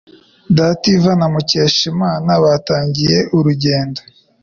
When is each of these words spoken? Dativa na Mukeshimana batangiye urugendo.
Dativa 0.57 1.11
na 1.19 1.27
Mukeshimana 1.33 2.31
batangiye 2.43 3.17
urugendo. 3.37 4.01